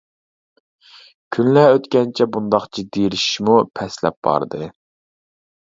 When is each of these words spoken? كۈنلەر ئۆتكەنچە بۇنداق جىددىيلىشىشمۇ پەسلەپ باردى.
كۈنلەر 1.37 1.69
ئۆتكەنچە 1.75 2.27
بۇنداق 2.37 2.67
جىددىيلىشىشمۇ 2.79 3.61
پەسلەپ 3.79 4.21
باردى. 4.29 4.73